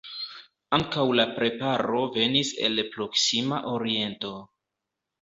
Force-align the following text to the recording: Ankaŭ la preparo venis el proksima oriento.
Ankaŭ 0.77 1.03
la 1.19 1.25
preparo 1.35 2.01
venis 2.17 2.57
el 2.71 2.85
proksima 2.97 3.63
oriento. 3.77 4.37